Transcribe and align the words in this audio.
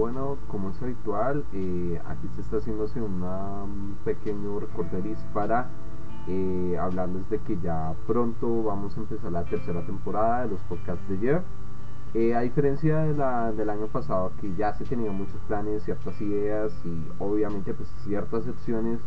Bueno, 0.00 0.38
como 0.48 0.70
es 0.70 0.80
habitual, 0.80 1.44
eh, 1.52 2.00
aquí 2.06 2.26
se 2.34 2.40
está 2.40 2.56
haciéndose 2.56 3.02
un 3.02 3.98
pequeño 4.02 4.58
recorderis 4.58 5.18
para 5.34 5.68
eh, 6.26 6.78
hablarles 6.80 7.28
de 7.28 7.38
que 7.40 7.58
ya 7.60 7.92
pronto 8.06 8.62
vamos 8.62 8.96
a 8.96 9.00
empezar 9.00 9.30
la 9.30 9.44
tercera 9.44 9.84
temporada 9.84 10.44
de 10.44 10.52
los 10.52 10.60
podcasts 10.62 11.06
de 11.06 11.18
Jeff. 11.18 11.42
Eh, 12.14 12.34
a 12.34 12.40
diferencia 12.40 13.02
del 13.02 13.68
año 13.68 13.88
pasado, 13.88 14.32
que 14.40 14.54
ya 14.56 14.72
se 14.72 14.86
tenían 14.86 15.16
muchos 15.16 15.38
planes, 15.46 15.82
ciertas 15.82 16.18
ideas 16.22 16.72
y 16.86 17.22
obviamente 17.22 17.74
pues 17.74 17.90
ciertas 18.02 18.44
secciones 18.44 19.00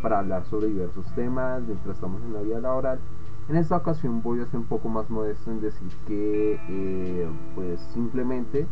para 0.00 0.20
hablar 0.20 0.44
sobre 0.44 0.68
diversos 0.68 1.12
temas 1.16 1.60
mientras 1.62 1.96
estamos 1.96 2.22
en 2.22 2.32
la 2.32 2.42
vida 2.42 2.60
laboral, 2.60 3.00
en 3.48 3.56
esta 3.56 3.76
ocasión 3.78 4.22
voy 4.22 4.42
a 4.42 4.46
ser 4.46 4.60
un 4.60 4.66
poco 4.66 4.88
más 4.88 5.10
modesto 5.10 5.50
en 5.50 5.60
decir 5.60 5.90
que 6.06 7.26
pues 7.56 7.80
simplemente 7.92 8.68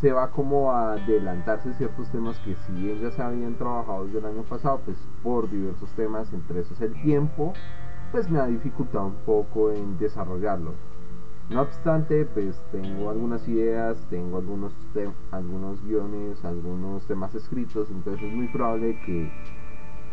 se 0.00 0.12
va 0.12 0.30
como 0.30 0.70
a 0.70 0.92
adelantarse 0.92 1.74
ciertos 1.74 2.08
temas 2.10 2.38
que 2.40 2.54
si 2.54 2.72
bien 2.72 3.00
ya 3.00 3.10
se 3.10 3.20
habían 3.20 3.54
trabajado 3.54 4.04
desde 4.04 4.18
el 4.20 4.26
año 4.26 4.42
pasado, 4.42 4.80
pues 4.84 4.96
por 5.22 5.50
diversos 5.50 5.90
temas, 5.92 6.32
entre 6.32 6.60
esos 6.60 6.80
el 6.80 6.94
tiempo, 7.02 7.52
pues 8.12 8.30
me 8.30 8.38
ha 8.38 8.46
dificultado 8.46 9.06
un 9.06 9.16
poco 9.26 9.72
en 9.72 9.98
desarrollarlo. 9.98 10.72
No 11.50 11.62
obstante, 11.62 12.26
pues 12.26 12.62
tengo 12.70 13.10
algunas 13.10 13.48
ideas, 13.48 14.06
tengo 14.10 14.38
algunos, 14.38 14.72
algunos 15.32 15.82
guiones, 15.84 16.44
algunos 16.44 17.06
temas 17.06 17.34
escritos, 17.34 17.90
entonces 17.90 18.22
es 18.22 18.34
muy 18.34 18.48
probable 18.48 19.00
que 19.04 19.32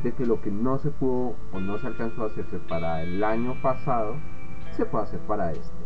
de 0.03 0.13
que 0.13 0.25
lo 0.25 0.41
que 0.41 0.52
no 0.52 0.77
se 0.77 0.91
pudo 0.91 1.36
o 1.53 1.59
no 1.59 1.77
se 1.77 1.88
alcanzó 1.88 2.23
a 2.23 2.25
hacerse 2.27 2.59
para 2.59 3.02
el 3.03 3.23
año 3.23 3.55
pasado, 3.61 4.16
se 4.72 4.86
pueda 4.86 5.05
hacer 5.05 5.20
para 5.22 5.52
este 5.52 5.84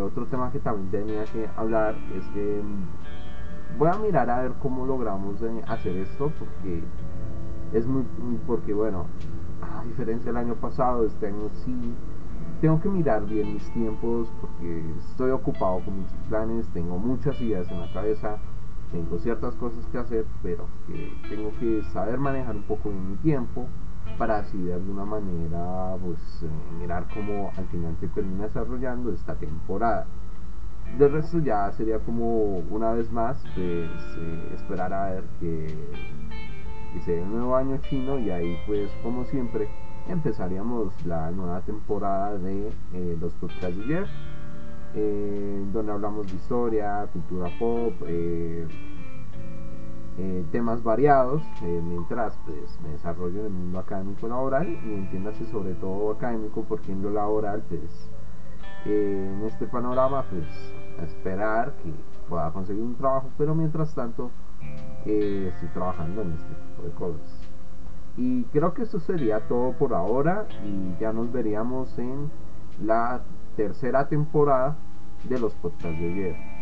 otro 0.00 0.26
tema 0.26 0.50
que 0.52 0.60
también 0.60 0.90
tenía 0.90 1.24
que 1.26 1.48
hablar 1.56 1.94
es 2.16 2.24
que 2.28 2.62
mm, 2.62 3.78
voy 3.78 3.88
a 3.88 3.98
mirar 3.98 4.30
a 4.30 4.42
ver 4.42 4.52
cómo 4.62 4.86
logramos 4.86 5.42
hacer 5.68 5.96
esto 5.96 6.30
porque 6.38 6.82
es 7.72 7.86
muy 7.86 8.04
porque 8.46 8.72
bueno 8.72 9.06
a 9.60 9.84
diferencia 9.84 10.32
del 10.32 10.36
año 10.36 10.54
pasado 10.54 11.04
este 11.06 11.26
año 11.26 11.48
sí 11.64 11.74
tengo 12.60 12.80
que 12.80 12.88
mirar 12.88 13.26
bien 13.26 13.52
mis 13.52 13.70
tiempos 13.72 14.28
porque 14.40 14.82
estoy 14.98 15.30
ocupado 15.30 15.80
con 15.84 15.98
muchos 16.00 16.20
planes 16.28 16.66
tengo 16.72 16.98
muchas 16.98 17.40
ideas 17.40 17.70
en 17.70 17.80
la 17.80 17.88
cabeza 17.88 18.38
tengo 18.92 19.18
ciertas 19.18 19.54
cosas 19.56 19.84
que 19.90 19.98
hacer 19.98 20.24
pero 20.42 20.64
que 20.86 20.94
tengo 21.28 21.50
que 21.58 21.82
saber 21.82 22.18
manejar 22.18 22.56
un 22.56 22.62
poco 22.62 22.90
bien 22.90 23.08
mi 23.10 23.16
tiempo 23.16 23.66
para 24.18 24.38
así 24.38 24.58
de 24.58 24.74
alguna 24.74 25.04
manera 25.04 25.96
pues 26.04 26.18
eh, 26.42 26.48
mirar 26.78 27.06
cómo 27.12 27.52
al 27.56 27.66
final 27.68 27.96
se 28.00 28.08
termina 28.08 28.44
desarrollando 28.44 29.12
esta 29.12 29.34
temporada. 29.34 30.06
Del 30.98 31.12
resto 31.12 31.38
ya 31.38 31.72
sería 31.72 31.98
como 31.98 32.58
una 32.70 32.92
vez 32.92 33.10
más 33.10 33.42
pues 33.54 33.90
eh, 34.18 34.52
esperar 34.54 34.92
a 34.92 35.10
ver 35.10 35.24
que, 35.40 35.66
que 36.92 37.00
sea 37.00 37.20
el 37.22 37.30
nuevo 37.30 37.56
año 37.56 37.78
chino 37.88 38.18
y 38.18 38.30
ahí 38.30 38.58
pues 38.66 38.90
como 39.02 39.24
siempre 39.24 39.68
empezaríamos 40.08 41.04
la 41.06 41.30
nueva 41.30 41.60
temporada 41.60 42.38
de 42.38 42.68
eh, 42.92 43.16
los 43.20 43.32
podcasts 43.34 43.76
de 43.78 43.84
Jeff 43.84 44.08
donde 45.72 45.90
hablamos 45.90 46.28
de 46.28 46.36
historia, 46.36 47.08
cultura 47.12 47.50
pop, 47.58 47.94
eh, 50.16 50.44
temas 50.52 50.84
variados 50.84 51.42
eh, 51.62 51.82
mientras 51.82 52.38
pues 52.46 52.78
me 52.82 52.90
desarrollo 52.90 53.40
en 53.40 53.46
el 53.46 53.52
mundo 53.52 53.80
académico 53.80 54.28
laboral 54.28 54.68
y 54.68 54.94
entiéndase 54.94 55.44
sobre 55.46 55.74
todo 55.74 56.12
académico 56.12 56.64
porque 56.68 56.92
en 56.92 57.02
lo 57.02 57.10
laboral 57.10 57.64
pues 57.68 57.82
eh, 58.84 59.28
en 59.34 59.44
este 59.44 59.66
panorama 59.66 60.24
pues 60.30 60.46
esperar 61.02 61.72
que 61.82 61.92
pueda 62.28 62.52
conseguir 62.52 62.84
un 62.84 62.94
trabajo 62.94 63.28
pero 63.36 63.56
mientras 63.56 63.92
tanto 63.92 64.30
estoy 65.04 65.68
trabajando 65.74 66.22
en 66.22 66.32
este 66.34 66.54
tipo 66.54 66.82
de 66.84 66.90
cosas. 66.92 67.40
Y 68.16 68.44
creo 68.44 68.72
que 68.72 68.82
eso 68.82 69.00
sería 69.00 69.40
todo 69.48 69.72
por 69.72 69.94
ahora 69.94 70.46
y 70.64 70.96
ya 71.00 71.12
nos 71.12 71.32
veríamos 71.32 71.98
en 71.98 72.30
la 72.80 73.22
tercera 73.56 74.08
temporada 74.08 74.76
de 75.28 75.40
los 75.40 75.54
podcasts 75.54 75.98
de 75.98 76.12
ayer 76.12 76.53